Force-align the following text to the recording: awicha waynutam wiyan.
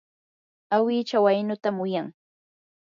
awicha 0.75 1.17
waynutam 1.25 1.75
wiyan. 1.83 2.07